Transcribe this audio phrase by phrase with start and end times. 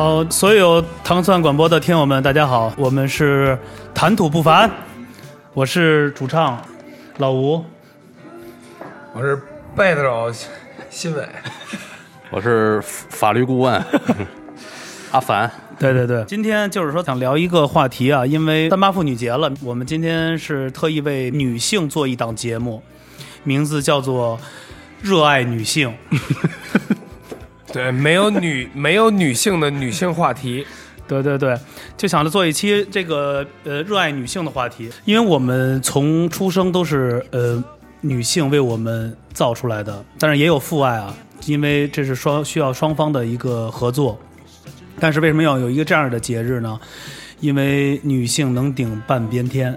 [0.00, 3.58] 好，所有糖蒜广播的听友们，大家好，我们是
[3.92, 4.70] 谈吐不凡，
[5.52, 6.58] 我是主唱
[7.18, 7.62] 老吴，
[9.12, 9.38] 我是
[9.76, 10.32] 贝斯手
[10.88, 11.28] 新伟，
[12.30, 13.74] 我是法律顾问
[15.12, 15.50] 阿凡。
[15.78, 22.82] 对对对，今天就是说想聊一个话题啊，因为三八妇女节了，我们今天是特意为女性做一档节目，
[23.44, 24.38] 名字叫做
[25.02, 25.94] 《热爱女性》。
[27.72, 30.66] 对，没有女没有女性的女性话题，
[31.06, 31.56] 对对对，
[31.96, 37.62] 就想着做一期这个呃热爱女性的话题，因为我们从出生都是呃
[38.00, 41.14] 女性为我们造出来的，但是也有父爱啊，
[41.46, 44.18] 因为这是双需要双方的一个合作。
[44.98, 46.78] 但是为什么要有一个这样的节日呢？
[47.40, 49.76] 因为女性能顶半边天。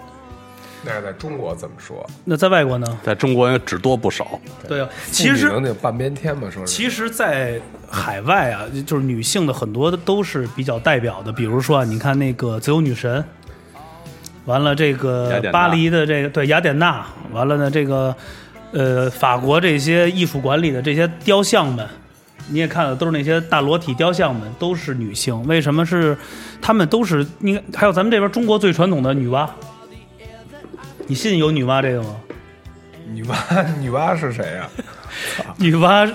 [0.86, 2.06] 那是在中国怎么说？
[2.26, 3.00] 那在外国呢？
[3.04, 4.40] 在中国也只多不少。
[4.68, 6.72] 对啊，其实能顶半边天嘛，说是。
[6.72, 13.24] 其实，在海外啊，就是女性的很多的都是比较代表的，比如说啊，你看那个自由女神，
[14.46, 18.14] 完了这个巴黎的这个对雅典娜，完了呢这个
[18.72, 21.88] 呃法国这些艺术馆里的这些雕像们，
[22.50, 25.46] 你也看了，都是那些大裸体雕像们，都是女性。
[25.48, 26.18] 为什么是？
[26.62, 29.48] 她们都是你还有咱们这边中国最传统的女娲。
[31.08, 32.16] 你信有女娲这个吗？
[33.12, 33.36] 女娲，
[33.80, 34.70] 女娲是谁呀？
[35.58, 36.12] 女娲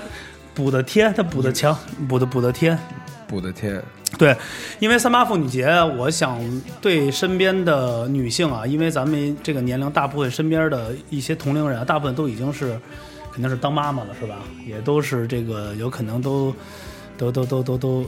[0.55, 1.77] 补的天，她补的墙，
[2.08, 2.78] 补的补的天，
[3.27, 3.83] 补的天。
[4.19, 4.34] 对，
[4.78, 5.67] 因为三八妇女节，
[5.98, 6.41] 我想
[6.80, 12.80] 对身边的女性啊，因为咱们这个年龄，大部分身边的一些同龄人啊，大部分都已经是
[13.30, 14.36] 肯定是当妈妈了，是吧？
[14.67, 16.55] 也都是这个有可能都
[17.19, 18.06] 都都都都都，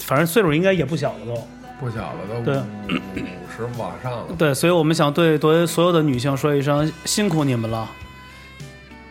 [0.00, 1.48] 反正岁数应该也不小了都。
[1.82, 3.24] 不小了，都五
[3.56, 4.26] 十往上了。
[4.38, 7.90] 对，所以我们想对对所有的女性说一声辛苦你们了，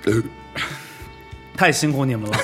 [1.58, 2.38] 太辛苦你们了。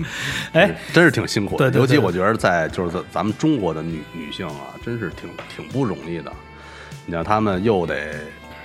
[0.54, 1.70] 哎，真是挺辛苦的。
[1.72, 6.32] 尤其我觉得在就是在咱们中国的女女性啊，真是挺挺不容易的。
[7.04, 8.14] 你像她们又得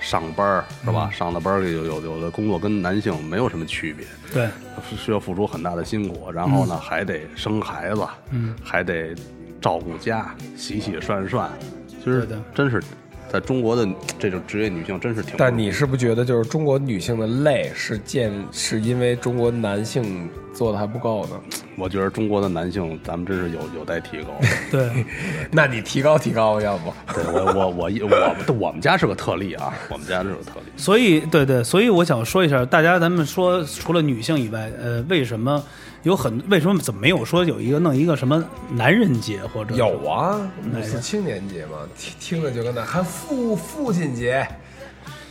[0.00, 1.10] 上班是吧？
[1.12, 4.48] 上了班有有有的工作跟男性没有什么区别，对，
[4.96, 6.32] 需要付出很大的辛苦。
[6.32, 9.14] 然后呢，还得生孩子，嗯，还得。
[9.60, 11.48] 照顾家，洗洗涮涮，
[11.88, 12.82] 其实真是
[13.30, 13.88] 在中国的
[14.18, 15.34] 这种职业女性真是挺。
[15.36, 21.40] 但你是不觉得，就是中国女性的累是见是因为中国男性做的还不够呢？
[21.76, 24.28] 我觉得中国的男性，咱们真是有有待提高。
[24.70, 25.04] 对，
[25.50, 26.92] 那你提高提高，要不？
[27.12, 30.66] 对我我我我我们家是个特例啊，我们家是个特例。
[30.76, 35.60] 所以，对对，所以我想说一下，大家咱们说，除了女性以外，呃，为什么？
[36.04, 40.40] 有很为什么怎么没有说有一个弄一个什么男人节或者有啊
[40.72, 44.46] 五四青年节嘛听听着就跟那还父父亲节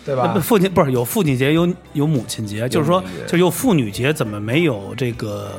[0.05, 0.37] 对吧？
[0.43, 5.53] 父亲不是有父亲节有有母亲节，就是说就有妇女节，怎么没有这个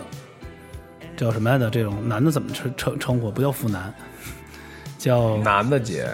[1.17, 1.71] 叫什么来着？
[1.71, 3.31] 这种男的怎么称称称呼？
[3.31, 3.95] 不叫妇男，
[4.99, 6.07] 叫男的节。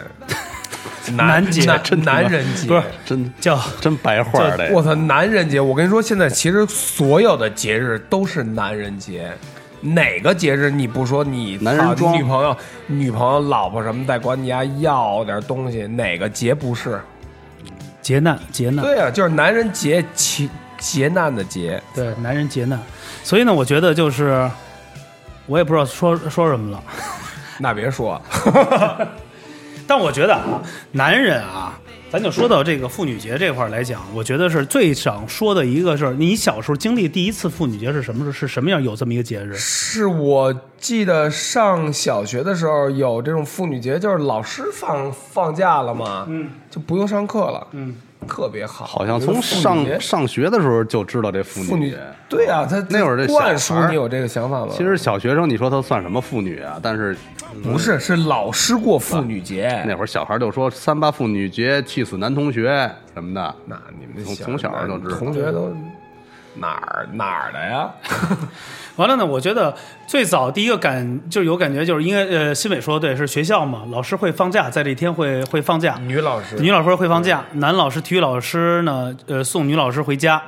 [1.12, 4.70] 男节，真男人节不是真叫真白话的。
[4.72, 5.60] 我操，男人节！
[5.60, 9.32] 我跟你说，现在其实所有的节日都是男人节。
[9.80, 12.54] 哪个节日你不说你男人装女朋友、
[12.86, 15.86] 女朋友、老婆什么在管你家要点东西？
[15.86, 17.00] 哪个节不是
[18.02, 18.38] 劫难？
[18.52, 18.84] 劫难？
[18.84, 21.82] 对啊，就是男人节，劫劫难的劫。
[21.94, 22.78] 对，男人劫难。
[23.24, 24.50] 所以呢，我觉得就是，
[25.46, 26.82] 我也不知道说说什么了。
[27.58, 28.20] 那别说。
[29.90, 30.62] 但我觉得啊，
[30.92, 31.76] 男人啊，
[32.12, 36.12] 咱就说到这个妇女节这块来讲，我觉得是最想说的一个事儿。
[36.12, 38.32] 你小时候经历第一次妇女节是什么时候？
[38.32, 38.80] 是什么样？
[38.80, 39.52] 有这么一个节日？
[39.56, 47.96] 是我记得上小学的时候有这种妇女节，就是老师放放假了嘛，嗯，就不用上课了，嗯。
[48.28, 51.98] 特别好，好像从上上学的时候就知道这妇女节。
[52.28, 54.68] 对啊，他那会儿这灌输你有这个想法吗？
[54.70, 56.78] 其实小学生，你说他算什么妇女啊？
[56.82, 57.16] 但是
[57.62, 59.82] 不是，是老师过妇女节。
[59.86, 63.54] 那会儿小孩就说三八妇女节，气死男同学什么的。
[63.66, 65.74] 那你们从从小就知道，同学都
[66.54, 67.90] 哪儿哪儿的呀？
[69.00, 69.74] 完了呢，我觉得
[70.06, 75.98] 最早第一个感就有感觉，就是因为呃，新伟说的对，是学校嘛，老师会放假，在这一天会会放假。
[76.06, 80.42] 女老师，女老师会放假，男老师体育老师呢，呃，送女老师回家。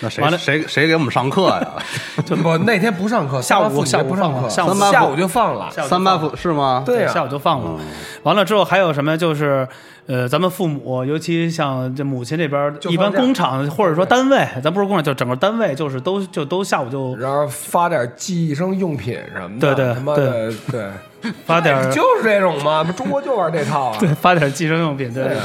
[0.00, 1.68] 那谁谁谁给我们上课呀？
[2.26, 5.70] 就不那天不上课，下午下午不上课，下午下午就放了。
[5.70, 6.82] 三八妇是吗？
[6.84, 7.80] 对呀，下午就放了。
[8.22, 9.16] 完了之后还有什么？
[9.16, 9.66] 就是
[10.06, 23.96] 呃，咱们父母，尤其像这母亲这边，一般工厂或者说单位，咱不是工厂，就整个单位，就是都就都下午就然后发点计生用品什么的，对对，他妈的对，发点 就是这种嘛，中国就玩这套啊。
[24.00, 25.40] 对，发点计生用品，对对对。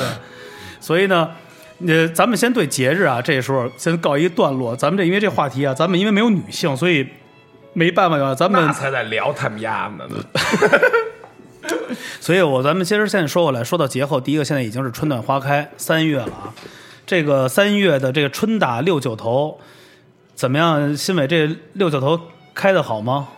[0.82, 1.30] 所以呢。
[1.88, 4.76] 呃，咱们先对节日啊，这时候先告一段落。
[4.76, 7.08] 咱们这因为这话题啊，咱们因为没有女性，所以
[7.74, 10.06] 没办法呀，咱们才在聊他们家呢。
[12.20, 16.54] 所以我咱们接着现在说过来，说到节后，第一个现在已经是春暖花开，三月了啊。
[17.06, 19.58] 这个三月的这个春打六九头
[20.36, 20.96] 怎么样？
[20.96, 22.20] 新伟这六九头
[22.54, 23.30] 开的好吗？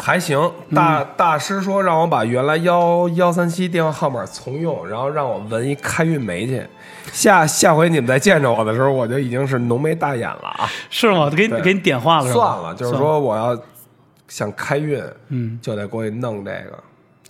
[0.00, 6.66] 还行，大大师说让我把原来幺幺三七电话号码重用，然后让我纹一开运眉去。
[7.12, 10.70] 下下回你们再见着我的时候，我就已经是浓眉大眼了啊！
[10.88, 11.28] 是吗？
[11.28, 12.34] 给你给你点化了是吧？
[12.34, 13.56] 算了，就是说我要
[14.28, 16.78] 想开运，嗯，就得过去弄这个。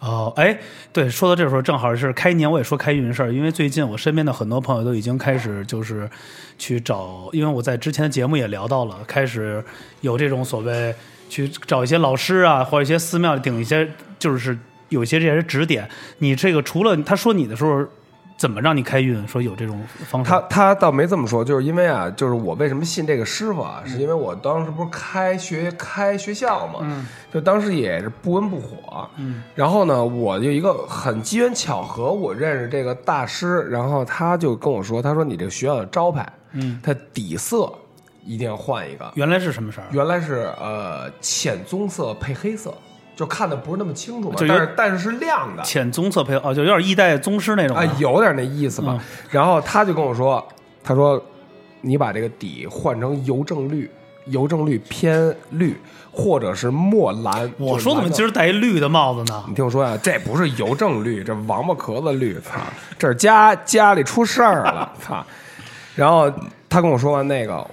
[0.00, 0.58] 哦，哎，
[0.92, 6.08] 对，说到这时候，正好是开年，我也说开运的事儿，因为最近我身边的很多朋友都已经开始就是
[6.58, 9.62] 去找，因为我在之前的节目也聊到了，开始
[10.00, 10.94] 有这种所谓
[11.30, 13.88] 去找一些老师啊，或者一些寺庙顶一些，
[14.18, 14.58] 就是
[14.90, 15.88] 有一些这些指点。
[16.18, 17.86] 你这个除了他说你的时候
[18.36, 20.30] 怎么让你开运，说有这种方式？
[20.30, 27.06] 他法，他倒没这么说，就是因为啊，就是我为什么信这个师傅啊，是因为我当时不是开学开学校嘛，嗯。
[27.32, 37.72] 就当时也是不温不火，嗯，然后呢，我就一个很机缘巧合，我认识这个大师，然后他就跟我说，他说你这个学校的招牌，嗯，它底色
[38.24, 39.86] 一定要换一个，原来是什么色儿？
[39.90, 42.74] 原来是呃浅棕色配黑色，
[43.16, 47.82] 就看的不是那么清楚嘛，就有但是但是是亮的，浅棕色配哦，就有点一代宗师那种的。
[47.82, 48.98] 啊，有点那意思吧。
[48.98, 49.00] 嗯
[49.30, 50.46] 然后他就跟我说，
[50.82, 51.22] 他说
[51.80, 53.90] 你把这个底换成邮政绿，
[54.26, 55.78] 邮政绿偏绿，
[56.12, 57.50] 或者是墨蓝。
[57.58, 58.28] 我说怎么今儿？
[58.28, 59.44] 儿戴一绿的帽子呢？
[59.48, 62.60] 你听我说呀、这不是邮政绿，这王八壳子绿，操！
[62.98, 65.24] 这是家家里出事儿了，操！
[65.94, 66.30] 然后
[66.68, 67.66] 他跟我说完那个，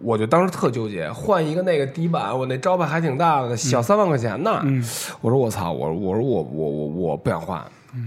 [0.00, 4.60] 我就当时特纠结，换一个那个底板，我那招牌还挺大的，小三万块钱呢。
[4.64, 4.82] 嗯
[5.20, 7.60] 我说我操，我我说我我我我不想换。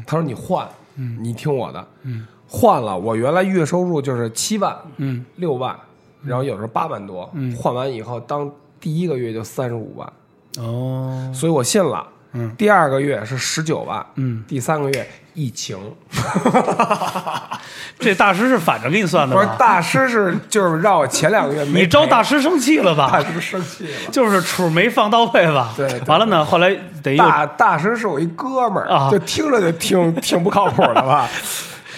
[0.05, 5.75] 他说你换，你听我的，嗯换了，我原来月收入就是七万、嗯，六万，
[6.23, 8.49] 然后有时候八万多，嗯换完以后当
[8.79, 10.13] 第一个月就三十五万，
[10.59, 12.07] 哦，所以我信了。
[12.33, 15.77] 嗯第二个月是十九万，嗯，第三个月疫情。
[17.99, 19.55] 这大师是反着给你算的不是吧？
[19.59, 23.09] 大师是就是让我前两个月没你招大师生气了吧？
[23.11, 24.11] 大师生气了。
[24.11, 25.73] 就是处没放到位吧？
[25.77, 31.27] 对对完了呢，后来得又大大师是我一哥们儿，啊就听着就挺挺不靠谱的吧？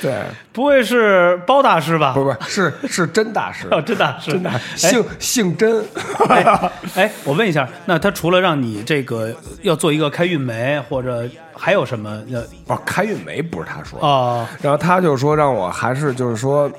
[0.03, 0.21] 对，
[0.51, 2.13] 不会是包大师吧？
[2.13, 5.83] 不是不是真大师，哦，真大师，真大师姓姓真。
[6.29, 12.21] 哎哎，我问一下，那他除了让你这个要做一个开运梅，或者还有什么？
[12.31, 16.69] 呃哦，开运梅不是他说，啊，然后他就说让我还是就是说，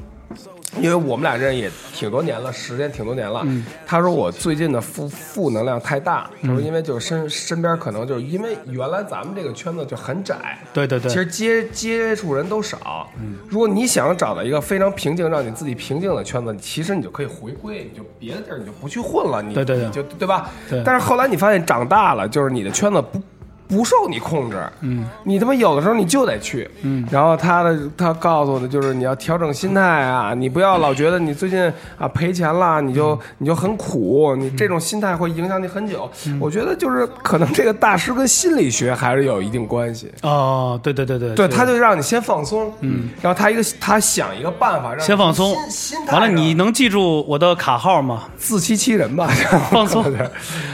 [0.80, 3.42] 因为我们俩认识也挺多年了，时间挺多年了。
[3.44, 13.08] 嗯他说我最近的负负能量太大，他说因为就是身身边可能就是因为原来咱们这个圈子就很窄，对对对，其实接接触人都少。
[13.48, 20.50] 如果你想找到一个非常平静、让你自己平静的圈子，其实你就可以回归，你就别的地儿你就不去混了，你对对对你就对吧？
[20.68, 23.20] 对但是后来你发现长大了，就是你的圈子不。
[23.66, 27.06] 不受你控制，嗯，你他妈有的时候你就得去，嗯。
[27.10, 31.60] 然后他的他告诉我的就是你要调整心态啊，你不要老觉得你最近
[31.98, 36.10] 啊赔钱了，你就你就很苦，你这种心态会影响你很久。
[36.26, 36.38] 嗯。
[36.40, 40.12] 我觉得就是可能这个大师跟心理学还是有一定关系。
[40.22, 45.54] 哦，对对对对，对，他就让你先放松，嗯，然后他一个他想一个办法让你先放松。
[45.54, 48.24] 心心，态完了你能记住我的卡号吗？
[48.36, 49.26] 自欺欺人吧，
[49.72, 50.02] 放松。
[50.12, 50.28] 对。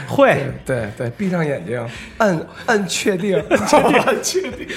[0.07, 1.81] 会，对对，闭上眼睛，
[2.17, 4.67] 摁摁确定， 确定确定，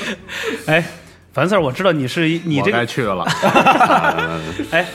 [0.67, 0.85] 哎，
[1.33, 3.25] 樊 Sir，我知道你是一你这个该去了。
[4.71, 4.87] 哎，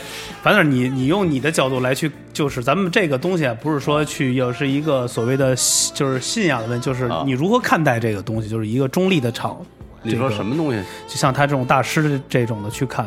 [0.42, 9.60] 樊 Sir，你你用你的角度来去，就是咱们这个东西啊，不是说去又是一个所谓的信就是信仰的问题，就是啊你如何看待这个东西，就是一个中立的场。
[10.02, 10.82] 你说什么东西？
[11.06, 13.06] 就像他这种大师这种的去看，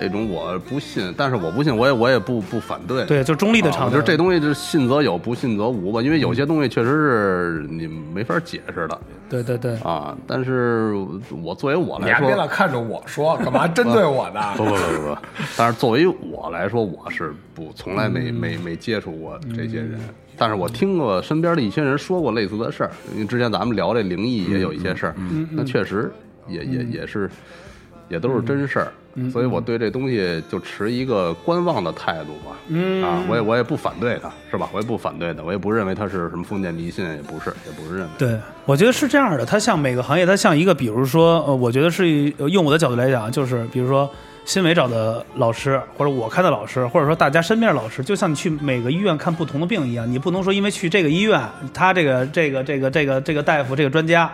[0.00, 3.04] 这种我不信，但是我不信，我也我也不不反对。
[3.04, 3.86] 对，就中立的啊场合。
[3.86, 6.02] 我觉得这东西就是信则有，不信则无吧。
[6.02, 8.98] 因为有些东西确实是你没法解释的
[9.28, 10.16] 对对对，啊。
[10.26, 10.94] 但是
[11.42, 14.40] 我作为我来说你还别老，看着我说，干嘛针对我呢？
[14.56, 15.18] 不不不不不，
[15.56, 19.98] 但是作为我来说，我是不从来没没没接触过这些人。
[20.36, 25.14] 但是我听过身边的一些人说过类似的事儿，因为之前咱们聊这灵异也有一些事儿，
[25.52, 26.12] 那确实
[26.48, 27.30] 也也也是
[28.14, 28.92] 也都是真事儿，
[29.32, 32.56] 所以我对这东西就持一个观望的态度吧。
[32.68, 34.70] 嗯啊，我也我也不反对他，是吧？
[34.72, 38.12] 我也不反对的，我也不认为他是什么封建迷信，也不是，也不是认为。
[38.16, 39.44] 对，我觉得是这样的。
[39.44, 42.08] 它像每个行业，它像一个，比如说，呃，我觉得是
[42.48, 44.08] 用我的角度来讲，就是比如说
[44.44, 51.40] 新伟找的老师，或者我看的老师，或者说大家身边的老师，就像你去每个医院看不同的病一样，你不能说因为去这个医院，
[51.72, 54.30] 他这个这个这个这个这个大夫这个专家。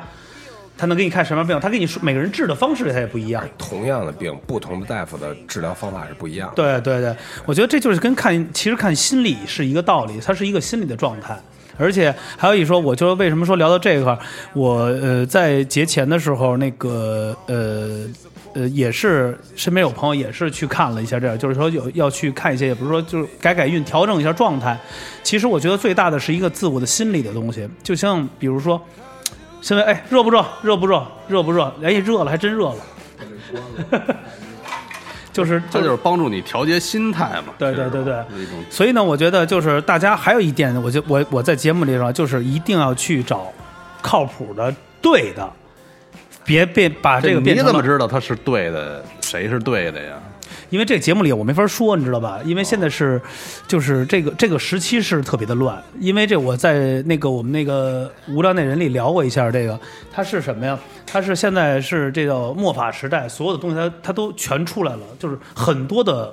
[0.80, 3.46] 他能给你看什么病，他给你说每个人治的方式他也不一样。
[3.58, 6.54] 同样的病，不同的大夫的治疗方法是不一样的。
[6.54, 11.38] 对对对，我觉得这就是跟看，其实看心理是一个道理，它是一个心理的状态。
[11.76, 14.18] 而且还有一说，我就为什么说聊到这块儿，
[14.54, 18.06] 我呃在节前的时候，那个呃
[18.54, 24.78] 呃也是身边有朋友也是去看了一下，这样就是说有要去看一些，也不是说就是改改运，调整一下状态。
[25.22, 28.78] 其实我觉得最大的是一个自我的心理的东西，就像比如说，
[29.60, 30.44] 现在哎热不热？
[30.62, 31.06] 热不热？
[31.28, 31.72] 热不热？
[31.82, 32.76] 哎热了，还真热了。
[35.32, 37.54] 就是这就是帮助你调节心态嘛。
[37.56, 38.16] 对对对对
[38.68, 43.52] 所以呢，我觉得就是大家还有一点，我就我我在节目里说，就是一定要去找
[44.02, 45.48] 靠谱的、对的，
[46.44, 49.04] 别变把这个变你怎么知道他是对的？
[49.20, 50.14] 谁是对的呀？
[50.70, 52.40] 因为这节目里我没法说，你知道吧？
[52.44, 53.20] 因为现在是，
[53.66, 55.82] 就是这个这个时期是特别的乱。
[55.98, 59.78] 因为这我在那个我们那个无聊那人里聊过一下，这个
[60.12, 60.78] 它是什么呀？
[61.06, 66.32] 它是现在是这叫末法时代，所有的东西它它都全出来了，就是很多的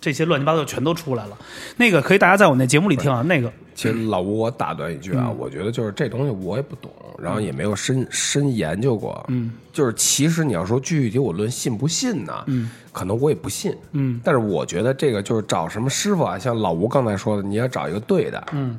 [0.00, 1.38] 这些乱七八糟全都出来了。
[1.76, 9.24] 那个可以大家在我那节目里听啊，那个其实老吴，我打断一句啊，我觉得就是这东西我也不懂，然后也没有深深研究过。
[9.28, 13.76] 嗯，就是其实你要说具体我论信不信呢，嗯，可能我也不信。
[13.92, 18.42] 嗯，但是我觉得这个就是找什么师傅啊，像老吴刚才说的，你要找一个对的。
[18.52, 18.78] 嗯，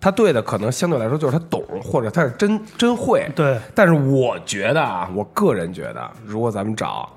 [0.00, 3.28] 他对的可能相对来说就是他懂，或者他是真真会。
[3.34, 7.12] 对但是我觉得啊，我个人觉得，如果咱们找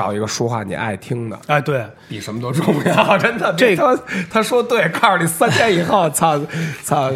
[0.00, 3.52] 找一个说话你爱听的，哎对，比什么都重要， 真的。
[3.52, 3.98] 这他
[4.30, 6.40] 他说对，告诉你三天以后，操
[6.82, 7.12] 操，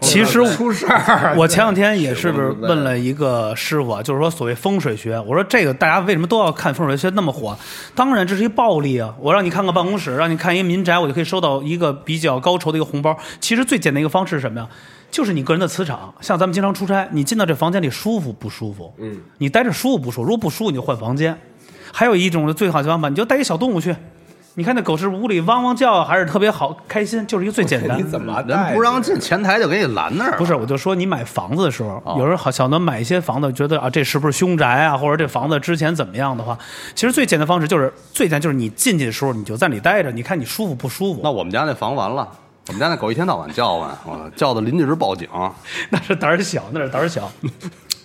[0.00, 1.34] 其实出事儿。
[1.36, 7.54] 我前两天也是不是问了一个师傅啊，就是说所谓风水学，我说这个大家为什么都要看风水学那么火？
[7.94, 9.14] 当然这是一暴利啊！
[9.20, 13.14] 我让你看个办公室，让你看一个民宅，我就可以收到一个比较高酬的一个红包。
[13.38, 14.66] 其实最简单一个方式是什么呀？
[15.10, 18.92] 就是你个人的磁场，像咱们经常出差，你进到这房间里舒服不舒服？
[18.98, 20.22] 嗯，你待着舒服不舒服？
[20.22, 21.38] 如果不舒服，你就换房间。
[21.96, 23.94] 还有一种最好的方法，你就带一小动物去。
[24.56, 28.02] 你看那狗是屋里汪汪叫，还是特别好开心，就是一个最简单 你。
[28.02, 30.36] 怎么人不让进前台就给你拦那儿。
[30.36, 36.58] 不是，我就说你买房子的时候，有人好想能买一些房子，觉得啊这是不是凶宅啊，或者这房子之前怎么样的话，
[36.96, 41.20] 其实最简单的方式就是最简单就是你进去的时候你就在里待着，你看你舒服不舒服。
[41.22, 42.28] 那我们家那房完了，
[42.68, 45.28] 我们家那狗一天到晚叫唤，我叫的邻居直报警。
[45.90, 47.30] 那是胆儿小，那是胆儿小，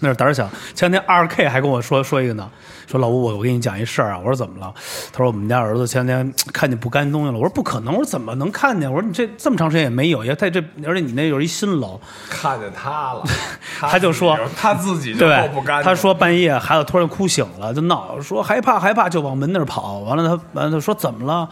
[0.01, 0.49] 那是胆儿小。
[0.75, 2.49] 前两天二 K 还跟我说说一个呢，
[2.85, 4.73] 说老吴我我跟你讲一事儿啊，我说怎么了？
[5.13, 7.37] 他说我们家儿子前两天看见不干净东西了。
[7.37, 8.91] 我说不可能，我说怎么能看见？
[8.91, 11.97] 我说你这这么长时间也没有，也在这，而且你那有一新楼，
[12.29, 13.23] 看见他了？
[13.79, 15.83] 他就说他自己就够不干净。
[15.85, 19.99] 他说半夜孩子突然哭醒了，就闹，说害怕害怕，就往门那儿跑。
[19.99, 21.47] 完了他完了他说怎么了？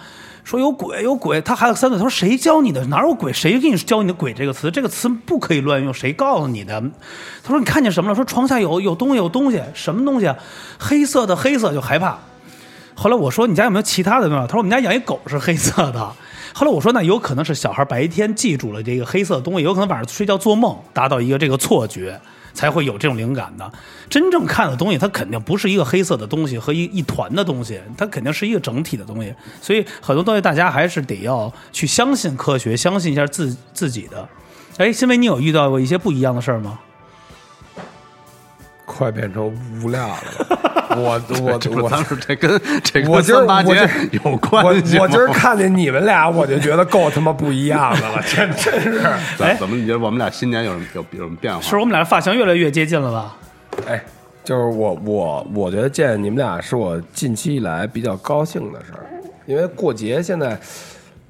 [0.47, 1.41] 说有鬼有鬼。
[1.41, 2.85] 他孩子三岁，他说谁教你的？
[2.85, 3.33] 哪有鬼？
[3.33, 4.71] 谁给你教你的“鬼”这个词？
[4.71, 6.81] 这个词不可以乱用，谁告诉你的？
[7.43, 8.15] 他说你看见什么了？
[8.15, 10.33] 说床下有有东西有东西，什么东西？
[10.79, 12.17] 黑色的黑色就害怕。
[12.95, 14.47] 后来我说你家有没有其他的东西？
[14.47, 16.09] 他说我们家养一狗是黑色的。
[16.53, 22.17] 后来我说那有可能是小孩白天记住了这个黑色的东西，有可能晚上睡觉做梦达到一个这个错觉。
[22.57, 23.71] 才会有这种灵感的。
[24.09, 29.31] 真正看的东西，它肯定不是一个黑色的东西和一一团的东西，它肯定是一个整体的东西。
[29.61, 34.27] 所以很多东西大家还是得要去相信科学，相信一下自自己的。
[34.77, 36.79] 哎，新伟，你有遇到过一些不一样的事儿吗？
[38.97, 40.17] 快变成无量了。
[40.97, 48.99] 我我我当时这跟这跟我今儿三八节我今有我关系吗我今儿看见你们俩，我就觉得够他妈不一样的了，真 真是。
[48.99, 51.61] 哎怎怎么你觉得我们俩新年有什么有有什么变化？
[51.61, 53.35] 是我们俩的发型越来越接近了吧？
[53.87, 54.03] 哎，
[54.43, 59.05] 就是我我我觉得见你们俩是我近期以来比较高兴的事儿，
[59.45, 60.57] 因为过节现在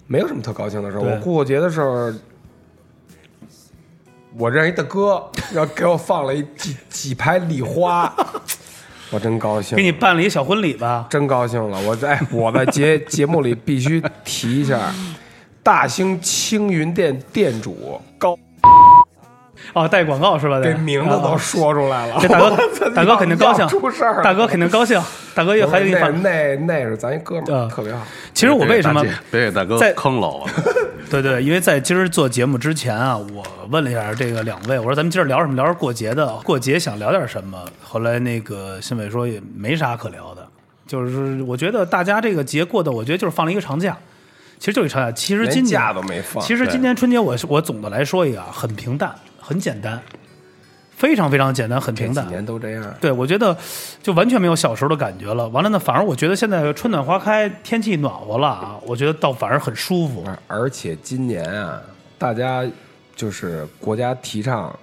[0.05, 1.01] 没有什么特高兴的事儿。
[1.01, 2.09] 我过节的时候，
[4.37, 8.13] 我认识一大哥，然后给我放了一几几排礼花，
[9.09, 9.81] 我真高兴给。
[9.83, 11.07] 你办了一小婚礼吧？
[11.09, 11.79] 真高兴了！
[11.81, 14.93] 我在我在节 节目里必须提一下，
[15.63, 18.37] 大兴青云店店主高
[19.73, 20.59] 哦，带广告是吧？
[20.59, 22.17] 得这名字都啊说出来了。
[22.21, 22.57] 这大哥
[22.95, 25.01] 大哥肯定高兴出事儿了，大哥肯定高兴，
[25.35, 26.09] 大哥又还给你那。
[26.09, 28.01] 那那是咱一哥们儿，啊特别好。
[28.33, 30.47] 其实我为什么别给大哥在坑了我？
[31.09, 35.55] 对对，因为在今儿做节目之前啊，我问了一下这个两位，我说咱们今儿聊什么？
[35.55, 37.57] 聊点过节的，过节想聊点什么？
[37.81, 40.45] 后来那个新伟说也没啥可聊的，
[40.85, 43.95] 就是我觉得大家这个节过的，我觉得就是放了一个长假，
[44.59, 45.09] 其实就是一长假。
[45.13, 49.15] 其实今年假都没放其实今年春节我是我总的来说一个啊，很平淡，
[49.47, 50.01] 很简单，
[50.91, 52.15] 非常非常简单，很平淡。
[52.25, 52.93] 这几年都这样。
[52.99, 53.55] 对，我觉得
[54.03, 55.47] 就完全没有小时候的感觉了。
[55.47, 60.25] 完了呢，反而我觉得现在春暖花开，天气暖和了啊，我觉得倒反而很舒服。
[60.47, 61.81] 而且今年啊，
[62.17, 62.65] 大家
[63.15, 64.77] 就是国家提倡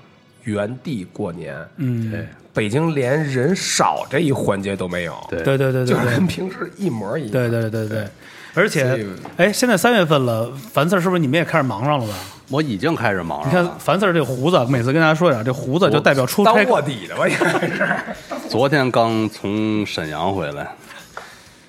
[0.44, 1.54] 原地过年。
[1.76, 7.30] 嗯，对北京连人少这一环节都没有，对对对对对就是跟平时一模一样。
[7.32, 8.08] 对对对对，
[8.54, 9.04] 而且，
[9.37, 12.14] 哎，现在三月份了，樊四是不是你们也开始忙上了吧？
[12.50, 13.68] 我已经开始忙你看。
[13.78, 16.64] 樊四儿这胡子，每次跟大家说一下，这胡子就代表出 当差。
[16.70, 17.88] 卧底的吧，应该是
[18.49, 20.70] 昨天刚从沈阳回来，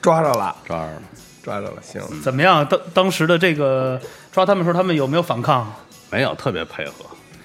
[0.02, 1.02] 抓着了，抓着了
[1.42, 2.02] 抓着了，行。
[2.22, 2.64] 怎么样？
[2.68, 4.00] 当当时的这个
[4.32, 5.74] 抓他们的时候，他们有没有反抗？
[6.12, 6.94] 没有特别配合，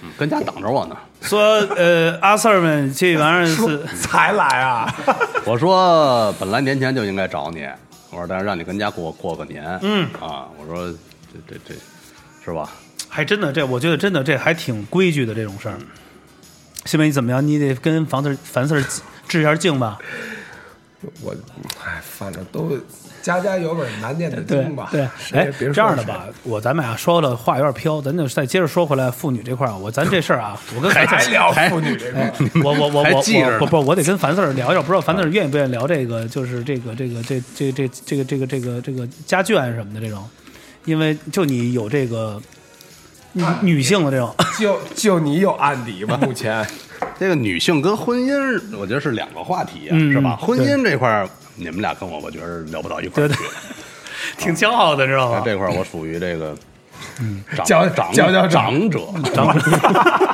[0.02, 0.96] 嗯，跟家等着我呢。
[1.20, 1.40] 说
[1.76, 4.92] 呃，阿 Sir 们这玩意儿是才来啊！
[5.44, 7.66] 我说本来年前就应该找你，
[8.10, 10.90] 我说但是让你跟家过过个年，嗯啊，我说
[11.32, 11.74] 这这这
[12.44, 12.70] 是吧？
[13.08, 15.76] 还真的这，我觉得真的这还挺规矩的这种事儿。
[16.86, 17.46] 新梅你怎么样？
[17.46, 18.84] 你得跟房四儿樊四儿
[19.28, 19.98] 致一下敬吧。
[21.22, 21.34] 我
[21.84, 22.76] 哎，反正都
[23.22, 24.88] 家家有本难念的经吧。
[24.92, 25.02] 对，
[25.32, 29.76] 哎别，这样的吧，我咱们俩说的话有点飘，咱就再接着说回来妇女这块儿。
[29.76, 33.22] 我咱这事儿啊，我跟还聊妇女这块儿，我我我我
[33.60, 40.28] 我不不，我得跟樊四儿聊一聊，不知道樊四儿愿意不愿意聊这个，就是这个这个这这这这个这个这个这个家眷什么的这种，
[40.84, 42.40] 因为就你有这个
[43.32, 46.18] 女女性的这种， 就就你有案底吧？
[46.22, 46.66] 目前
[47.18, 50.36] 这个女性跟婚姻，我觉得是两个话题啊，嗯是吧？
[50.36, 53.34] 婚姻这块儿，你们俩跟我，我觉得聊不到一块儿去。
[54.36, 55.42] 挺骄傲的，知道吗？
[55.44, 56.54] 这块儿我属于这个，
[57.56, 59.00] 长佼长佼佼长者，
[59.34, 59.56] 长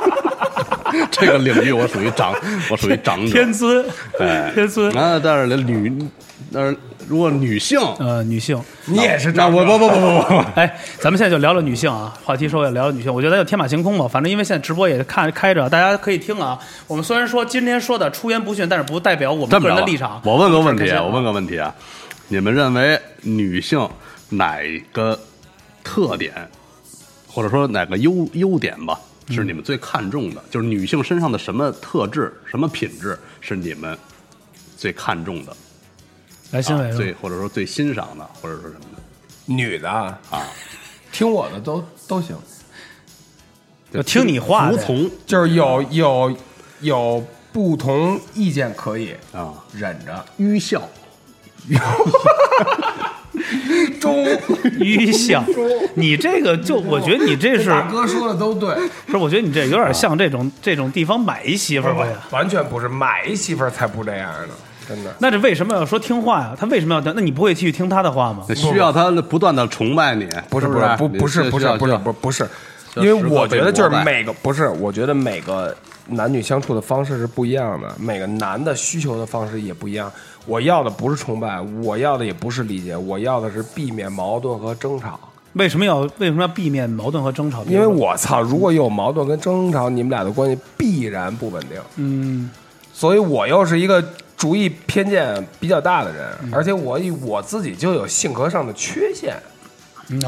[1.11, 2.33] 这个领域我属于长，
[2.69, 3.31] 我属于长者。
[3.31, 3.85] 天尊，
[4.19, 6.09] 哎，天尊，那但是女，
[6.51, 8.61] 但是如果女性，呃，女性。
[8.85, 13.13] 你也是那长者我不不不 不不不，哎，咱们现在就聊聊女性啊，话题说也聊聊女性。
[13.13, 16.59] 我觉得咱就天马行空吧，反正因为现在直播也看开着，大家可以听啊。
[16.85, 20.21] 我们虽然说今天说的出言不逊，但是不代表我们个人的立场。
[20.25, 21.73] 我问个问题，啊我问个问题啊，
[22.27, 23.87] 你们认为女性
[24.29, 24.59] 哪
[24.91, 25.17] 个
[25.83, 26.33] 特点，
[27.27, 28.99] 或者说哪个优优点吧，
[29.29, 30.43] 是你们最看重的？
[30.51, 33.97] 就是女性身上的什么特质、什么品质是你们
[34.75, 35.55] 最看重的？
[36.51, 39.01] 来，新啊伟最或者说最欣赏的，或者说什么的。
[39.45, 40.45] 女的啊，啊？
[41.11, 42.35] 听我的都都行，
[43.93, 44.77] 就听你话的。
[44.77, 46.37] 服从就是有有
[46.81, 50.81] 有不同意见可以啊，忍着，愚孝。
[53.99, 54.25] 忠
[54.79, 55.43] 愚孝。
[55.95, 59.17] 你这个就，我觉得你这是大哥说的都对，不是？
[59.17, 62.05] 我觉得你这有点像这种这种地方买一媳妇儿吧？
[62.31, 64.53] 完全不是买一媳妇儿才不这样呢，
[64.87, 65.13] 真的。
[65.19, 66.55] 那这为什么要说听话呀？
[66.57, 67.13] 他为什么要听？
[67.15, 68.43] 那你不会继续听他的话吗？
[68.55, 72.49] 需要他不断的崇拜你，不是不不是不不是不是不是不是不是，
[72.95, 75.75] 因为我觉得就是每个不是，我觉得每个
[76.07, 80.11] 男女相处的方式是不一样的，每个男的需求的方式也不一样。
[80.45, 85.19] 我要的不是崇拜，我要的也不是理解，我要的是避免矛盾和争吵。
[85.53, 87.63] 为什么要为什么要避免矛盾和争吵？
[87.65, 91.81] 因为我操，如果有矛盾跟争吵，你们俩的关系必然不稳定。
[91.95, 92.49] 嗯，
[92.93, 94.01] 所以我又是一个
[94.37, 99.35] 主义偏见比较大的人，而且我以我自己就有性格上的缺陷，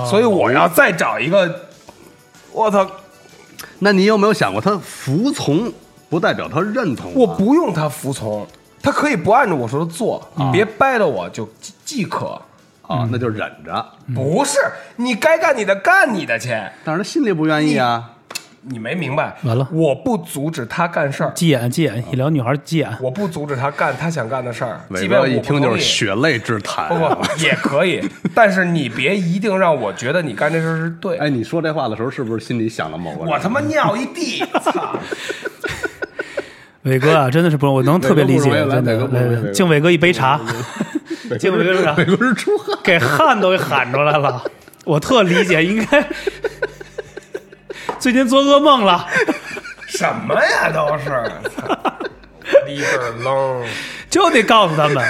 [0.09, 1.69] 所以我要再找一个，
[2.51, 2.85] 我操，
[3.77, 5.71] 那你有没有想过，他服从
[6.09, 7.13] 不代表他认同啊？
[7.15, 8.45] 我不用他服从，
[8.81, 12.41] 他可以不按照我说的做，你别掰着我就即即可。
[12.89, 13.85] 啊，那就忍着。
[14.15, 14.57] 不是，
[14.95, 16.49] 你该干你的，干你的去。
[16.83, 18.13] 但是他心里不愿意啊。
[18.61, 19.35] 你没明白？
[19.43, 22.89] 完了我不阻止他干事儿，急眼急眼，一聊女孩急眼。
[23.01, 26.89] 我不阻止他干他想干的事儿，即伟便一听就是血泪之谈。
[26.89, 28.01] 不不也可以，
[28.35, 31.17] 但是你别一定让我觉得你干这事儿是对。
[31.17, 33.33] 哎，你说这话的时候，是不是心里想了某个人？
[33.33, 34.97] 我他妈尿一地，操！
[36.83, 38.51] 伟哥啊，真的是不容易，我能特别理解，
[39.53, 40.39] 敬伟哥一杯茶，
[41.39, 42.77] 敬伟哥伟哥是出汗。
[42.83, 44.43] 给汗都给喊出来了。
[44.85, 46.01] 我特理解，应该
[47.99, 49.05] 最近做噩梦了，
[49.87, 51.09] 什么呀，都是，
[51.49, 51.77] 操！
[52.65, 53.63] 里边楞，
[54.09, 55.05] 就得告诉他们。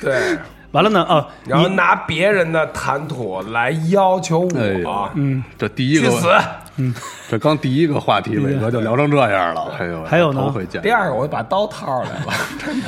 [0.00, 0.38] 对，
[0.72, 4.40] 完了呢，哦，然后拿别人的谈吐来要求
[4.84, 6.28] 我，嗯，这第一个去死。
[6.76, 6.94] 嗯
[7.28, 9.74] 这刚第一个话题，伟哥就聊成这样了。
[9.78, 10.80] 哎呦，还有呢头回见。
[10.80, 12.32] 第二个，我就把刀掏出来了，
[12.64, 12.86] 真的。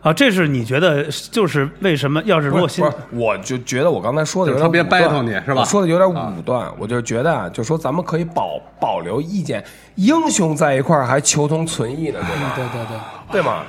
[0.00, 2.22] 啊，这是你觉得就是为什么？
[2.24, 9.62] 要是如果是，我就觉得我刚才说的有点就特别 battle 你是吧说的有点武断，我就觉得啊，就说咱们可以保保留意见，
[9.96, 12.52] 英雄在一块儿还求同存异呢，对吗？
[12.54, 12.98] 对对对，
[13.32, 13.64] 对吗？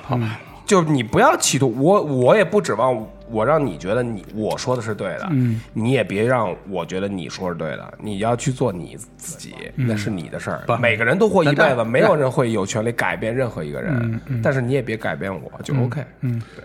[0.69, 10.61] 就是你不要企图，我我也不指望我让你觉得你我说的是对的，嗯，你也别让我觉得你说是对的，你要去做你自己，那是你的事儿。
[10.79, 16.05] 每个人都活一辈子，没有人会有权利改变任何一个人，但是你也别改变我，就 OK。
[16.21, 16.63] 嗯，对。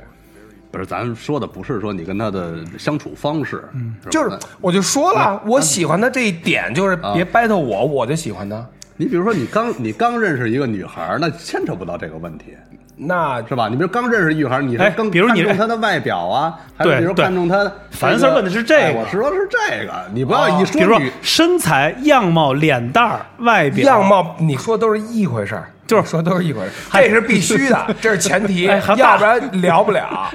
[0.71, 3.95] 不是，咱说的不是说你跟他的相处方式，嗯。
[4.03, 4.11] 吧？
[4.11, 8.67] 就是我就说了，我喜欢他这一点，就是别 battle 我，我就喜欢他。
[8.97, 12.57] 你比如说，你刚你刚认识一个女孩儿，那牵扯不到这个问题，
[12.97, 13.69] 那是吧？
[13.69, 17.73] 你比如刚认识一女孩儿，你哎是更比如你看重她的外表啊，还是比如对对看重她？
[17.91, 30.31] 樊 Sir 问的是这个哎我说的是这个，你不要一说比如说身材、样貌、脸蛋儿、外表、样貌，你说都是一回事儿，就是说都是一回事儿，这是必须的，这是前提， 哎要不然聊不了，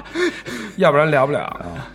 [0.76, 1.50] 要不然聊不了，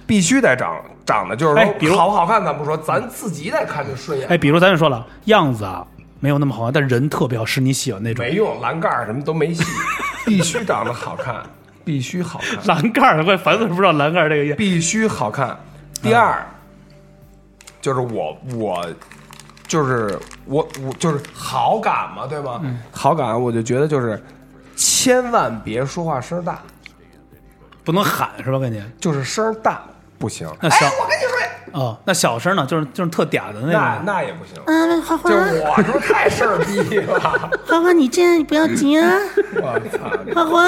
[0.08, 0.76] 必须得长
[1.06, 4.28] 长得就是哎比如说好不好看，咱不说，咱自己得看着顺眼。
[4.30, 5.86] 哎，比如咱就说了，样子啊
[6.20, 8.34] 没有那么好看，但人特别好，是你喜欢那种没。
[8.34, 9.64] 用，栏杆儿什么都没戏，
[10.26, 11.44] 必须长得好看，
[11.84, 15.58] 必须好看，栏杆儿，我樊子不知道栏杆儿这个意必须好看。
[16.02, 16.46] 第二，
[17.82, 18.86] 就是我我
[19.68, 22.62] 就是我我就是好感嘛，对吗？
[22.92, 24.22] 好感，我就觉得就是
[24.76, 26.60] 千万别说话声大，
[27.84, 28.60] 不能喊是吧？
[28.60, 29.82] 感觉就是声大
[30.18, 30.48] 不行。
[30.62, 34.06] 那小哎，我跟你说，哦，那小声呢，就是就是特嗲的那那种。
[34.06, 34.56] 那也不行。
[34.66, 37.20] 嗯，花花就，我是不是太事儿逼了？
[37.68, 39.20] 花花，你这样你不要急啊！
[39.62, 40.00] 我操！
[40.34, 40.66] 花花，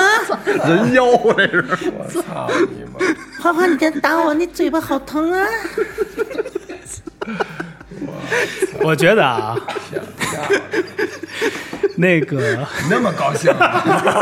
[0.68, 1.92] 人妖啊这是。
[1.98, 3.00] 我操你妈！
[3.42, 5.48] 花花，你在打我，你嘴巴好疼啊！
[8.84, 9.56] 我觉得啊，
[11.96, 12.60] 那个
[12.90, 13.54] 那么高兴，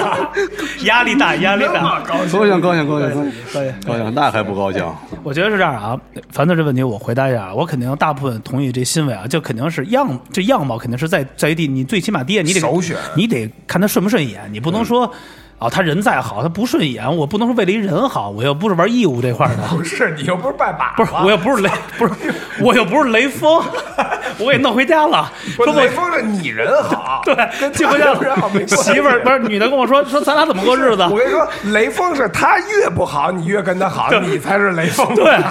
[0.85, 2.01] 压力大，压力大。
[2.01, 3.23] 高兴，高兴高兴高兴高
[3.61, 4.83] 兴，高兴，那还不高兴？
[5.23, 5.99] 我觉得是这样啊。
[6.31, 15.11] 樊子这问题我回答一下，我肯定大部分同意这新伟啊，就肯定是样这样貌肯定是在在于第你最起码第一你得首选你得看他顺不顺眼，你不能说。
[15.57, 22.13] 哦，他人再好，他不顺眼，我不能说为了一人好，我又不是玩义务这块的， 不是你又不是拜把子，不是，我又不是雷， 不是，
[22.59, 23.63] 我又不是雷锋，
[24.37, 25.31] 我给弄回家了。
[25.55, 28.67] 说雷锋是你人好，对，跟寄回家他人好没了。
[28.67, 31.03] 媳妇儿不是女的跟我说说咱俩怎么过日子？
[31.09, 35.15] 我跟你说，雷锋是他越不好，你越跟他好，你才是雷锋。
[35.15, 35.41] 对，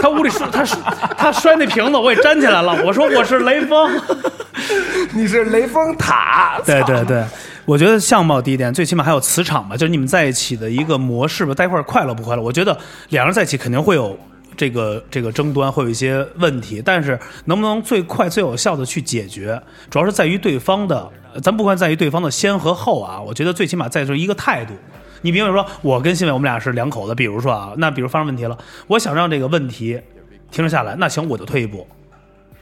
[0.00, 0.62] 他屋里摔他
[1.16, 2.76] 他摔那瓶子，我也粘起来了。
[2.84, 3.98] 我说我是雷锋。
[5.12, 6.60] 你是雷锋塔。
[6.64, 7.24] 对对对，
[7.66, 12.42] 我觉得相貌第一点，最起码还有磁场吧，就是你们在一起的一个模式吧，在一块快乐不快乐？
[12.42, 12.76] 我觉得
[13.08, 14.18] 两人在一起肯定会有
[14.56, 21.10] 这个这个争端，会有一些问题，但是能不能最快最有效的去解决，主要是在于对方的，
[21.42, 24.74] 咱不管在于对方的先和后啊，我觉得最起码在这一个态度。
[25.22, 29.98] 你比如说，我跟新伟我们俩是两口子，比如说啊，那比如发生问题了，我想让这个问题
[30.50, 31.86] 停止下来，那行我就退一步，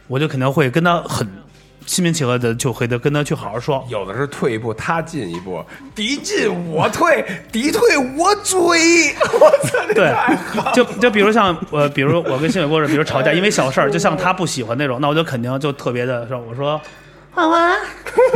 [0.06, 1.28] 我就肯定会跟他很
[1.86, 3.84] 心平气和的，就会的跟他去好好说。
[3.88, 5.64] 有的是退一步，他进一步，
[5.94, 9.14] 敌进我退，敌退我追。
[9.40, 10.12] 我操，对，
[10.72, 16.80] 就就比如像我，比如我跟新伟过是，比如吵架，因为小事儿，就像他不喜欢那种，那我就肯定就特别的说，我说
[17.30, 17.74] 花花，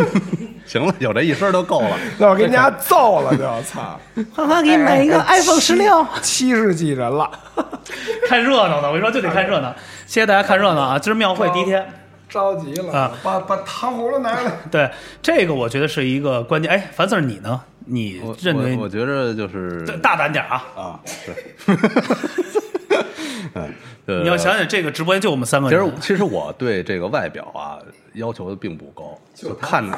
[0.67, 1.99] 行了，有这一声就够了。
[2.19, 4.01] 那我给你家揍了就操，
[4.35, 6.07] 花花，给你买一个 iPhone 十六。
[6.23, 7.31] 七十几人了，
[8.29, 9.75] 看热闹呢，我跟你说就得看热闹。
[10.07, 10.99] 谢谢大家看热闹啊！
[10.99, 11.85] 今儿庙会第一天，
[12.29, 13.19] 着急了啊！
[13.23, 14.53] 把把糖葫芦拿来。
[14.71, 14.91] 对
[15.23, 16.71] 这个我觉得是一个关键。
[16.71, 17.61] 哎，樊 Sir 你呢？
[17.89, 20.65] 你认为我我觉着就是大胆点啊！
[20.75, 21.33] 啊，是，
[24.23, 27.79] 你要想想这个直播间就我们三个其，实其实我对这个外表啊
[28.15, 29.97] 要求的并不高，就看着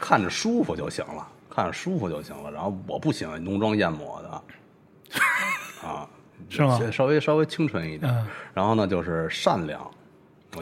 [0.00, 2.52] 看着舒服就行了，看着舒服就行了。
[2.52, 4.28] 然后我不喜欢浓妆艳抹的，
[5.88, 6.06] 啊，
[6.48, 8.26] 是吗稍微稍微清纯一点嗯。
[8.54, 9.90] 然后呢，就是善良，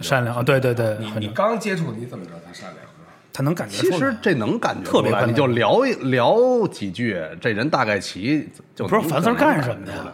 [0.00, 2.84] 善良啊，对对对，你你刚接触你怎么知道他善良？
[3.32, 3.98] 他能感觉其出来。
[4.10, 6.36] 实这能感觉特别你就聊一聊
[6.68, 10.12] 几句，这人大概齐就能不是樊能干什么的感觉出来？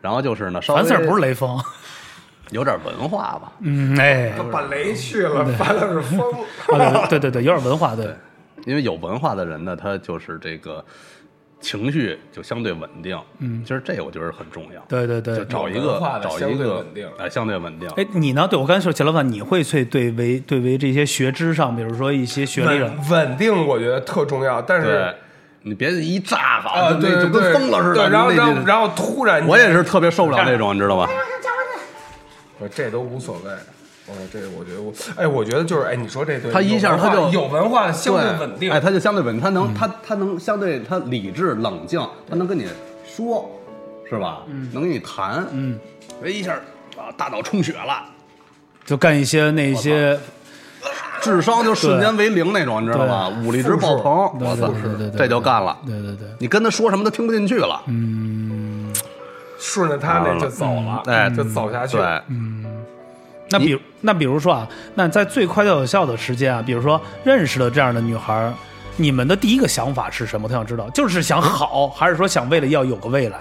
[0.00, 1.60] 然后就是呢，稍樊微 Sir 不是雷锋，
[2.50, 6.32] 有点文化吧， 嗯，哎，他把雷去了， 樊四是风。
[6.78, 8.14] 啊对对对对，有点文化，对，
[8.66, 10.84] 因为有文化的人呢，他就是这个
[11.62, 13.18] 情绪就相对稳定。
[13.38, 14.82] 嗯，其实这我觉得很重要。
[14.86, 17.88] 对对对就找一个找一个对稳定哎，相对稳定。
[17.96, 18.46] 哎，你呢？
[18.46, 25.14] 对我刚才说钱老板，你会去对为对为这些学知上，比如说一些学历上，稳稳定，我觉得特重要，但是。
[25.64, 27.94] 你别一炸好，啊，对对就跟，疯了似的。
[27.94, 31.08] 对，然后然后然后突然，我也是特别受不了那种，你知道吧？
[32.58, 33.50] 不这都无所谓。
[34.12, 41.98] 哦，这我觉得我，哎，我觉得就是，哎，你说这对，他一下他就有文化的相对对稳定，哎，他就相对稳定，他能他他能相对他理智冷静，
[42.28, 42.66] 他能跟你
[43.06, 43.50] 说，
[44.08, 44.42] 是吧？
[44.72, 45.78] 能跟你谈，嗯，
[46.22, 46.52] 哎一下
[46.96, 48.04] 啊，大脑充血了，
[48.84, 50.18] 就干一些那些，
[51.22, 53.28] 智商就瞬间为零那种，你知道吧？
[53.44, 55.78] 武力值爆棚，我操对对对对，这就干了。
[55.86, 57.80] 对对对，你跟他说什么，他听不进去了。
[57.86, 58.92] 嗯
[59.64, 61.96] 顺着他那就走了，哎就走下去。
[61.96, 62.20] 对，
[63.52, 68.52] 那比如那比如说啊，那在最快最有效的时间啊，比如说认识了这样的女孩，
[68.96, 70.48] 你们的第一个想法是什么？
[70.48, 73.38] 我想知道，就是想好，还是说想为了要有个未来？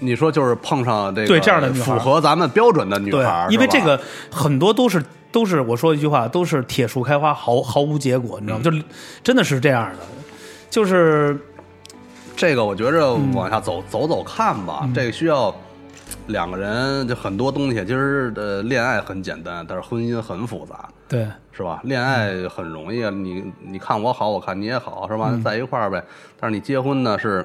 [0.00, 4.00] 你说就是碰上这个对这样的女孩符合咱们标准的女孩，，因为这个
[4.30, 8.62] 很多都是都是我说一句话，都是铁树开花，毫毫无结果，你知道吗？
[8.62, 8.70] 就
[9.24, 9.98] 真的是这样的，
[10.70, 11.36] 就是
[12.36, 15.52] 这个我觉着嗯往下走、走走看吧，这个需要
[16.28, 17.80] 两个人就很多东西。
[17.84, 21.80] 其实呃，恋爱很简单，但是婚姻很复杂，对，是吧？
[21.84, 25.30] 恋爱很容易，你你看我好，我看你也好，是吧？
[25.32, 26.02] 嗯在一块儿呗。
[26.38, 27.44] 但是你结婚呢，是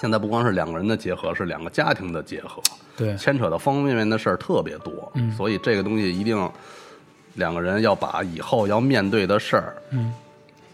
[0.00, 2.60] 现在不光是两个人的结合，是两个家庭的结合，
[2.96, 5.10] 对，牵扯到方方面面的事儿特别多。
[5.14, 6.50] 嗯所以这个东西一定
[7.34, 10.12] 两个人要把以后要面对的事儿，嗯，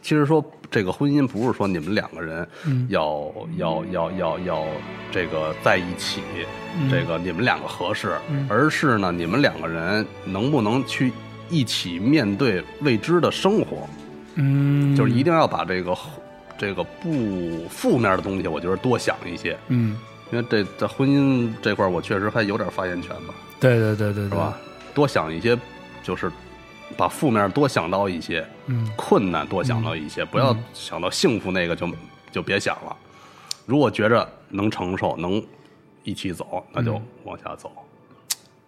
[0.01, 2.87] 其实说这个婚姻不是说你们两个人嗯。
[2.89, 4.65] 要、要要要要
[5.13, 6.23] 这个在一起，
[6.77, 6.91] 嗯。
[6.91, 8.17] 这个你们两个合适，
[8.49, 11.13] 而是呢你们两个人能不能去
[11.51, 13.87] 一起面对未知的生活，
[14.37, 15.95] 嗯，就是一定要把这个
[16.57, 19.97] 这个不负面的东西，我觉得多想一些，嗯，
[20.31, 24.57] 因为这在婚姻这块我确实还有点发言权吧，对对对对对，是吧？
[24.95, 25.59] 多想一些，
[26.03, 26.33] 就是
[26.97, 31.89] 把负面多想到一些，嗯，困难多想到一些，不要想到幸福那个就
[32.31, 32.97] 就别想了。
[33.67, 35.43] 如果觉着能承受，能
[36.05, 37.71] 一起走，那就往下走。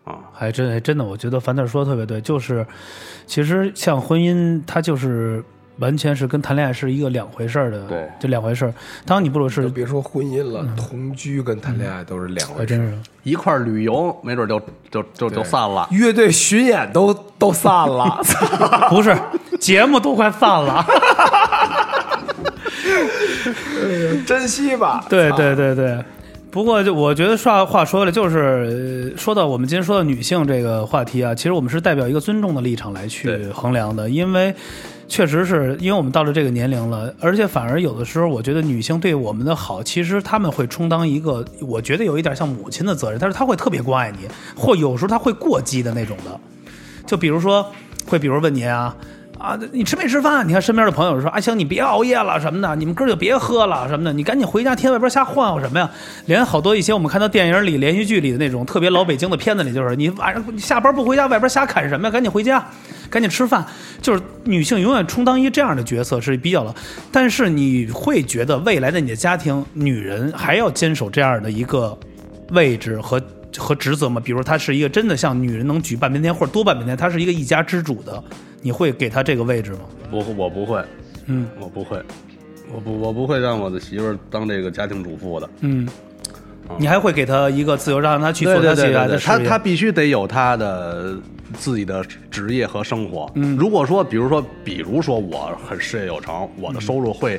[0.05, 2.67] 啊，还真还真的，我觉得樊特说的特别对，就是
[3.27, 5.43] 其实像婚姻，它就是
[5.79, 8.73] 完全是跟谈恋爱是一个两回事儿的，对就两回事儿。
[9.05, 12.61] 当你不论是，就别说婚姻了，同居跟谈恋爱都是两回事。
[12.61, 14.61] 还真是，一块儿旅游，没准就
[14.91, 15.89] 就就就散了。
[15.91, 18.21] 乐队巡演都都散了，
[18.89, 19.17] 不是
[19.59, 20.85] 节目都快散了，
[24.27, 25.05] 珍惜吧。
[25.09, 25.99] 对对对对。
[26.51, 34.55] 不过，就我觉得话话说回来，就是呃说到我们今天说的女性这个话题啊，其实我们是代表一个尊重的立场来去衡量的，因为
[35.07, 46.40] 确实是因为我们到了这个年龄了，而且反而有的时候，我觉得女性对我们的好，其实她们会充当一个，我觉得有一点像母亲的责任，但是她会特别关爱你，或有时候她会过激的那种的，
[47.07, 47.71] 就比如说
[48.07, 48.97] 会，比如问你啊。
[49.45, 50.49] 啊，你吃没吃饭？
[50.49, 55.91] 你看身边的朋友说：“阿香，你别熬夜了什么的，你们哥就别喝了什么的，你赶紧回家，天外边瞎晃悠什么呀？”
[56.25, 62.11] 连好多一些我们看到电影里、连续剧里的那种特别老北京的片子里，就是你晚上你下班不回家，外边瞎侃什么呀？
[62.11, 62.65] 赶紧回家，
[63.11, 63.63] 赶紧吃饭。
[64.01, 66.75] 就是女性永远充当一这样的角色是比较了，
[67.13, 71.95] 但是你会觉得未来的你的家庭，女人还要坚守这样的一个
[72.53, 73.21] 位置和
[73.59, 74.23] 和职责吗？
[74.25, 78.25] 比如她是一个真的像女人能举半边天或者多半边天，她是一个一家之主的，
[78.64, 79.81] 你会给他这个位置吗？
[80.11, 80.83] 不，我不会，
[81.27, 82.03] 嗯我不会，
[82.74, 85.46] 我不我不会让我的媳妇儿当这个家庭主妇的。
[85.61, 85.87] 嗯，
[86.79, 89.38] 你还会给她一个自由，让她去做对她喜对对对对，爱的事业。
[89.38, 91.14] 他他必须得有他的
[91.53, 93.31] 自己的职业和生活。
[93.35, 97.38] 嗯，如果说，比如说，比如说我很事业有成，我的收入会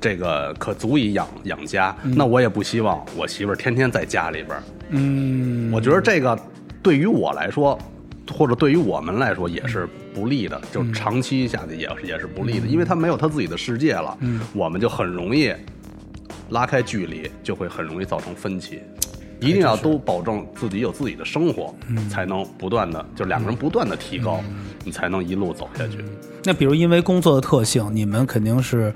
[0.00, 4.62] 这个可足以养养家，那我也不希望我媳妇儿天天在家里边儿。
[4.88, 6.38] 嗯，我觉得这个
[6.82, 7.78] 对于我来说，
[8.32, 14.16] 或者对于我们来说也是不利的，就是长期下去也是也是不利的，因为他没有他自己的世界了，
[14.54, 15.52] 我们就很容易
[16.50, 18.80] 拉开距离，就会很容易造成分歧。
[19.40, 21.74] 一定要都保证自己有自己的生活，
[22.08, 24.40] 才能不断的就两个人不断的提高，
[24.84, 25.98] 你才能一路走下去。
[26.44, 28.94] 那比如因为工作的特性，你们肯定是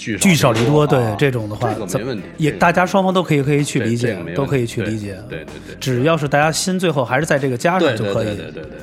[0.00, 5.22] 聚聚少离多，对啊这种的话，这个怎没问题，也大家双方都可以可以去理解都可以去理解。
[5.28, 8.28] 对对对只要是大家心最后还是在这个家上就可以。
[8.28, 8.78] 对对对对对，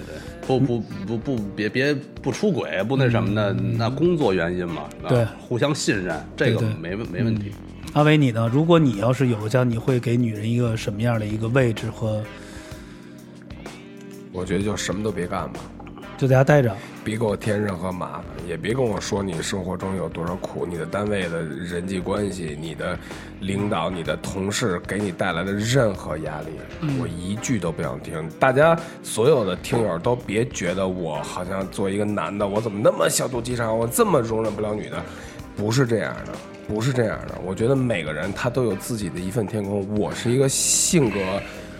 [0.45, 7.51] 不不不不别别不出轨不那什么的，那工作原因嘛，对互相信任，这个没问没问题。
[7.93, 8.47] 阿伟，你呢？
[8.53, 12.21] 如果你要是有个家，你会给女人一个什么样的一个位置和
[14.31, 15.61] 我觉得就什么都别干吧，
[16.15, 16.75] 就在家待着？
[17.07, 22.99] 别给我添任何麻烦，也别跟我说你生活中有多少苦，你的单位的人际关系，你的
[23.39, 26.47] 领导、你的同事给你带来的任何压力，
[26.99, 28.29] 我一句都不想听。
[28.37, 35.01] 大家所有的听友都别觉得我好像作为一个男的，我怎么那么小肚鸡肠，我这么容忍不了女的，
[35.55, 36.33] 不是这样的。
[36.67, 39.87] 不是这样的，我觉得每个人他都有自己的一份天空。
[39.97, 41.17] 我是一个性格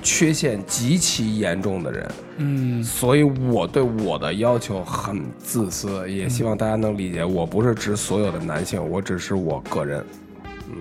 [0.02, 7.26] 缺陷极其严重的人，嗯，所以我对我的要求很自私，也希望大家能理解。
[7.26, 10.04] 我不是指所有的男性，我只是我个人。
[10.70, 10.76] 嗯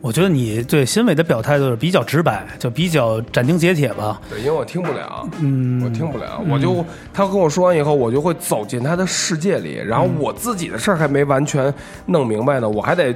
[0.00, 4.20] 我觉得你对新伟的表态就是比较直白，就比较斩钉截铁吧。
[4.30, 11.74] 对，因为我听不了，嗯，我听不了，我就他跟我说完以后，我就会走进他的世界里，然后我自己的事儿还没完全
[12.06, 13.12] 弄明白呢，我还得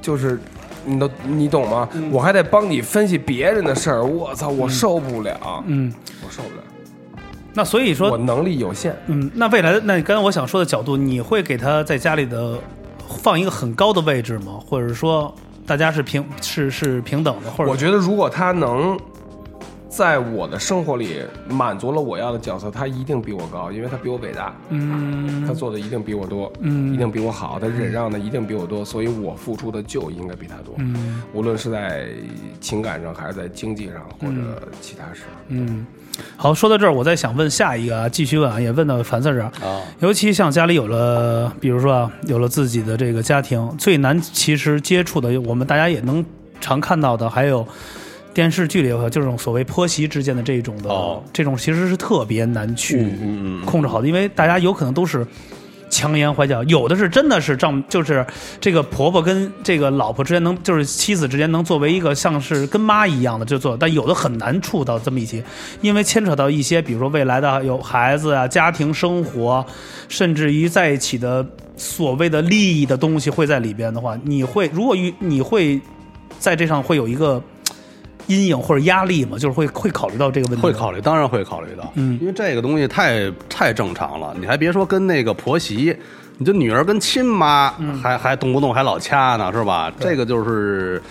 [0.00, 0.40] 就是。
[0.84, 1.88] 你都你懂吗？
[2.10, 5.92] 我还得帮你分析别人的事儿，我操，我受不了，嗯，
[6.24, 6.62] 我受不了，
[7.54, 8.96] 那所以说我，能力有限。
[9.06, 12.58] 嗯，那未来的那刚才我想说的角度，你会给他在家里的
[13.22, 14.58] 放一个很高的位置吗？
[14.66, 15.34] 或者说
[15.66, 18.98] 大家是平是是平等的，或者我觉得如果他能
[19.94, 25.46] 在我的生活里满足了我要的角色，他一定比我高，因为他比我伟大，嗯。
[25.46, 26.94] 他做的一定比我多，嗯。
[26.94, 31.22] 一定比我好，他忍让的一定比我多，所以我付出的就应该比他多，嗯。
[31.34, 32.06] 无论是在
[32.58, 35.24] 情感上，还是在经济上，或者其他事。
[35.48, 35.86] 嗯。
[36.38, 39.52] 好，说到这儿，我再想问下一个啊，继续问啊，也问到樊四这儿。
[39.60, 46.24] 啊，尤其像家里有了，比如说啊，有了自己的这个家庭，最难其实接触的，我们大家也能
[46.62, 47.66] 常看到的，还有
[48.34, 53.08] 电视剧里头就是这种所谓婆媳之间的这种的，哦这种其实是特别难去
[53.64, 55.26] 控制好的，因为大家有可能都是。
[55.94, 58.24] 强颜欢笑，有的是真的是丈，就是
[58.58, 65.44] 这个婆婆跟这个老婆之间能，就是妻子之间能作为一个像是跟妈一样的就做，但有的很难处到这么一起，
[65.82, 69.62] 因为牵扯到一些，比如说未来的有孩子啊、家庭生活，
[70.08, 75.78] 甚至于在一起的所谓的利益的东西会在里边的话，你会如果与你会
[76.38, 77.42] 在这上会有一个
[78.26, 79.38] 阴影或者压力吗？
[79.38, 84.34] 就是会会考虑到这个问题，会考虑，当然会考虑到，嗯因为这个东西太太正常了。
[84.38, 85.94] 你还别说跟那个婆媳，
[86.38, 89.92] 你就女儿跟亲妈嗯还、还动不动还老掐呢，是吧？
[89.98, 91.02] 这个就是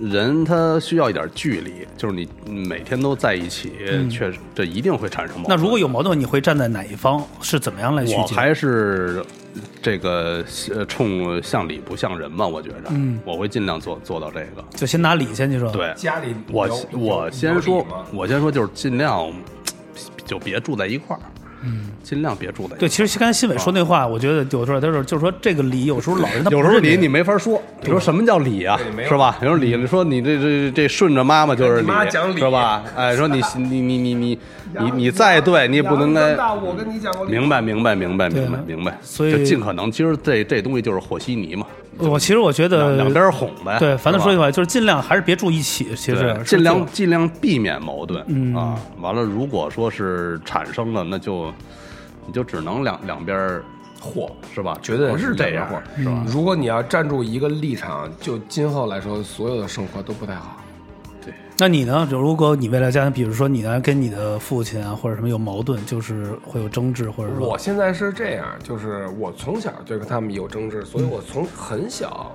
[0.00, 3.72] 人他需要一点距离，就是你每天都在一起，
[4.10, 5.48] 确实这一定会产生矛盾。
[5.48, 7.24] 嗯那如果有矛盾，你会站在哪一方？
[7.40, 8.18] 是怎么样来去解？
[8.20, 9.24] 我还是
[9.80, 13.20] 这个呃冲向理不向人嘛，我觉着，嗯。
[13.24, 14.64] 我会尽量做做到这个。
[14.76, 19.32] 就先拿理先去说。，对，家里我我先说我先说就是尽量
[20.24, 21.22] 就别住在一块儿，
[21.64, 22.76] 嗯，尽量别住在。
[22.76, 29.36] 对，其实刚才新伟说那话，我觉得有时候他说，就是说这个理，有时候老人他有时候理你没法说，你说什么叫理啊是吧？
[29.40, 32.82] 有时候理，你说你这这这顺着妈妈就是你妈讲理是吧？
[32.96, 34.38] 哎，说你 你你你你
[34.78, 36.34] 你你再对，你也不能该。
[36.34, 38.98] 大，我跟你讲过，明白，明白，明白，明白，明白。
[39.02, 41.66] 所以就尽可能，其实这这东西就是和稀泥嘛，
[41.98, 43.78] 我其实我觉得两两边哄呗。
[43.78, 45.94] 对，反正说句话，就是尽量还是别住一起。
[45.94, 48.78] 其实尽量尽量避免矛盾、嗯啊。
[49.00, 51.52] 完了，如果说是产生了，那就
[52.26, 53.60] 你就只能两两边
[54.00, 54.76] 和，是吧？
[54.82, 56.24] 绝对不是这样两边，是吧？
[56.26, 60.56] 如果你要站住一个立场，就今后来说，所有的生活都不太好。
[61.58, 62.08] 那你呢？
[62.10, 72.34] 就如果你未来家庭，比如说你呢跟你的父亲啊或者什么有矛盾，就是会有争执，或者说我现在是这样，就是我从小就跟他们有争执，所以我从很小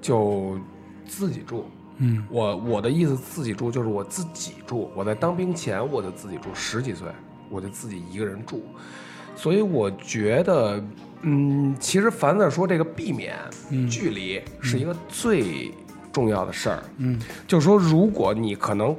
[0.00, 0.58] 就
[1.06, 1.66] 自己住。
[1.98, 4.90] 嗯，我我的意思自己住就是我自己住。
[4.94, 7.06] 我在当兵前我就自己住，十几岁
[7.50, 8.62] 我就自己一个人住，
[9.36, 10.82] 所以我觉得，
[11.22, 13.36] 嗯，其实凡子说这个避免
[13.88, 15.72] 距离是一个最
[16.18, 16.82] 重要的事儿。
[16.96, 18.96] 嗯，就是说，如果你可能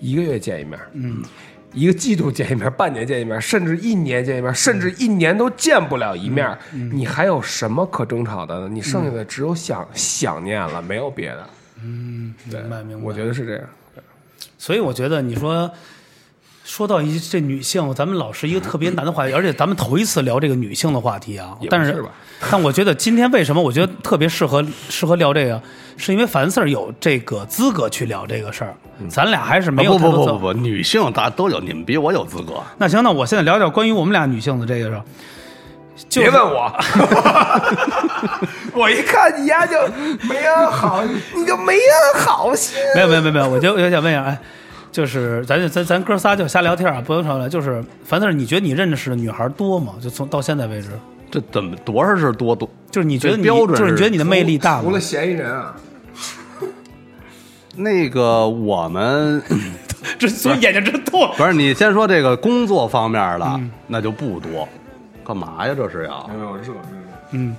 [0.00, 1.22] 一个月见一面，嗯，
[1.72, 8.68] 一个季度见一面，半年见一面，甚至一年见一面，甚至一年都见不了一面，嗯你还有什么可争吵的呢？
[8.68, 11.50] 你剩下的只有想、想念了，没有别的。
[11.84, 13.04] 嗯，对明白明白。
[13.04, 13.64] 我觉得是这样。
[14.58, 15.70] 所以我觉得你说
[16.64, 22.02] 说到一这女性，咱们老是一个特别难的话题，而且咱们头一次聊这个女性的话题啊但是
[22.50, 25.60] 但我觉得今天为什么我觉得特别适合适合聊这个，
[25.98, 28.74] 是因为樊四儿有这个资格去聊这个事儿，
[29.10, 32.54] 咱俩还是没有啊不不不不不，女性大家都有，你们比我有资格。
[32.78, 35.02] 那行，那我现在聊聊关于我们俩女性的这个事儿。
[36.08, 36.72] 就是别问我，
[38.74, 39.76] 我一看你丫就
[40.22, 41.04] 没安好，
[41.36, 42.76] 你就没安好心。
[42.96, 44.36] 没有没有没有没有，我就我就想问一下，哎，
[44.94, 47.48] 就是咱咱咱哥仨就瞎聊天啊，不用吵了。
[47.48, 49.94] 就是樊四，你觉得你认识的女孩多吗？
[50.00, 50.90] 就从到现在为止，
[51.32, 52.70] 这怎么多少是多多？
[52.92, 55.00] 就是你觉得你标准就是你觉得你的魅力大吗除了？
[55.00, 55.74] 嫌疑人啊，
[57.74, 59.42] 那个我们
[60.16, 61.28] 这所以眼睛真痛。
[61.36, 64.68] 不是你先说这个工作方面的，嗯那就不多。
[65.26, 65.74] 干嘛呀？
[65.76, 66.24] 这是要？
[66.28, 66.74] 没有热热。
[67.32, 67.56] 嗯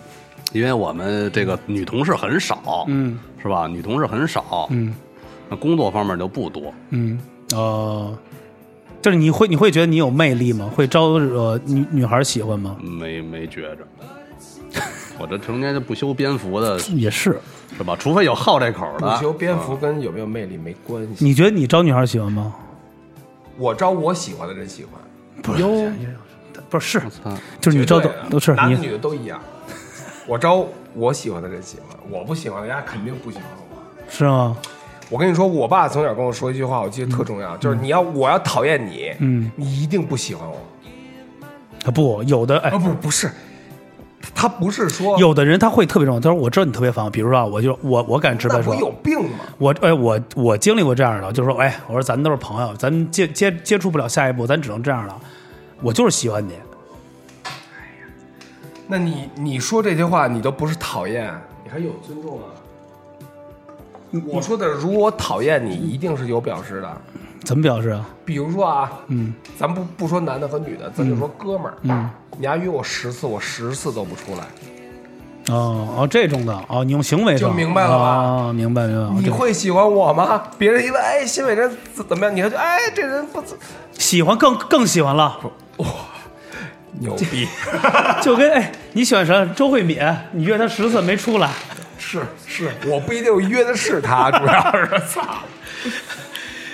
[0.53, 3.67] 因为我们这个女同事很少，嗯是吧？
[3.67, 4.95] 女同事很少，嗯
[5.49, 6.73] 那工作方面就不多。
[6.89, 7.19] 嗯
[7.53, 8.17] 哦，
[9.01, 10.69] 就是你会你会觉得你有魅力吗？
[10.75, 12.75] 会招惹女女孩喜欢吗？
[12.81, 13.87] 没没觉着，
[15.19, 17.39] 我这成天就不修边幅的， 也是。
[17.77, 17.95] 是吧？
[17.99, 19.21] 除非有好这口的不。
[19.21, 21.25] 修边幅跟有没有魅力没关系。
[21.25, 22.53] 你觉得你招女孩喜欢吗？
[23.57, 25.01] 我招我喜欢的人喜欢，
[25.41, 25.91] 不是，
[26.69, 27.09] 不是，是
[27.59, 29.41] 就是你招的都都是男的你女的都一样。
[30.27, 33.83] 我招我喜欢的人喜欢，我不喜欢的人家肯定不喜欢我。
[34.09, 34.55] 是吗？
[35.09, 40.57] 我跟你说，我爸从小跟我说一句话，我记得特重要，就是你要我要讨厌你，嗯，你一定不喜欢我。
[41.85, 43.29] 啊不，有的哎啊，，不不是，
[44.33, 46.19] 他不是说有的人他会特别重要。
[46.19, 49.39] 他说我知道你特别烦我，比如说啊，我就我我敢直白说那不，有病吗？
[49.59, 55.15] 我哎我我经历过这样的，就是说哎，我说咱都是朋友，咱接接接触不了下一步，咱只能这样了。
[55.81, 56.53] 我就是喜欢你，
[57.43, 57.51] 哎
[58.87, 61.31] 那你你说这些话，你都不是讨厌，
[61.63, 62.49] 你还有尊重啊？
[64.27, 67.01] 我说的，如果讨厌你，一定是有表示的。
[67.43, 68.03] 怎么表示啊？
[68.25, 79.21] 比如说啊，嗯咱不不说男的和女的，咱就说哥们儿，嗯，你丫约我十次，我十次都不出来，哦哦，这种的哦，你用行为上就明白了吧哦，明白明白。
[79.21, 80.41] 你会喜欢我吗？
[80.57, 82.35] 别人一问，哎，新伟这怎怎么样？
[82.35, 83.55] 你还就哎，这人不怎
[83.93, 85.37] 喜欢更更喜欢了，
[85.77, 85.85] 哇
[86.99, 87.47] 牛逼，
[88.23, 89.47] 就跟哎你喜欢谁？
[89.55, 89.99] 周慧敏，
[90.31, 91.51] 你约她十次没出来，
[92.15, 95.21] 是是，我不一定约的是他， 主要是操，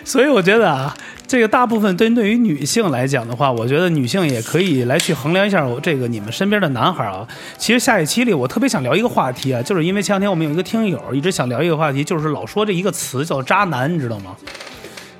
[0.03, 0.95] 所以我觉得啊，
[1.27, 7.27] 这个大部分针对于女性来讲的话，我觉得女性也可以来去衡量一下我这个你们身边的男孩啊。
[7.57, 14.35] 其实下一期里我特别想聊一个话题啊，就是因为前两天我们有一个听友一直想聊一个话题，就是老说这一个词叫渣男，你知道吗？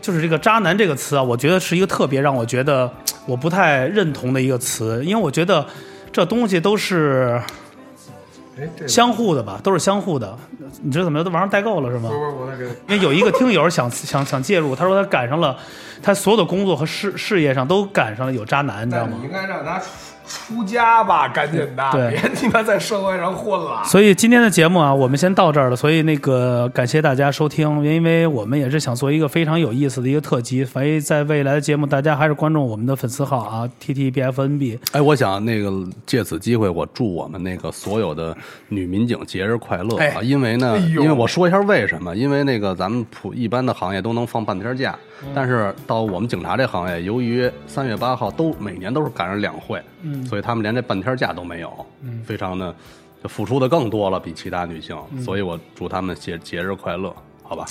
[0.01, 2.91] 就是这个“渣男”这个词啊，我觉得是一个特别让我觉得
[3.27, 5.63] 我不太认同的一个词，因为我觉得
[6.11, 7.39] 这东西都是
[8.59, 10.37] 哎，这相互的吧，都是相互的。
[10.81, 12.15] 你这怎么着都网上代购了是吗不？
[12.15, 15.55] 是我再给因为有一个听友想 想想介入，他说他赶上了，
[16.01, 19.25] 他所有的工作和事事业上都赶上了有渣男，你知道吗你？
[19.25, 23.83] 应该让他出出家吧，赶紧的，对别他妈在社会上混了。
[23.83, 25.75] 所以今天的节目啊，我们先到这儿了。
[25.75, 30.63] 所以那个感谢大家收听，因为我们也是想做一个非常有意思的一个特辑。
[30.63, 34.79] 所以在未来的节目，大家还是关注我们的粉丝号啊，T T B F N B。
[34.93, 35.69] 哎，我想那个
[36.05, 38.37] 借此机会，我祝我们那个所有的
[38.67, 40.03] 女民警节日快乐啊！
[40.03, 44.97] 哎因为呢，哎因为我说一下为什么，因为那个咱们普一般的行业都能放半天假，
[45.33, 49.81] 但是到我们警察这行业，由于三月八号都每年都是赶上两会，
[50.27, 51.85] 所以他们连这半天假都没有，
[52.23, 52.73] 非常的
[53.21, 57.65] 就付出的更多了，比其他女性，所以我祝他们节节日快乐，好吧？